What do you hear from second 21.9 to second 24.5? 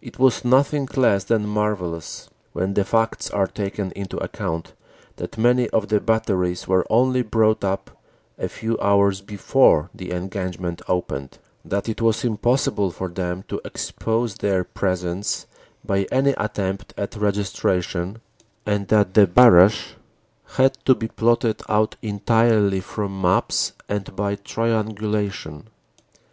entirely from maps and by